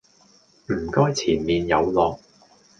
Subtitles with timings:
[0.71, 2.19] 唔該前面有落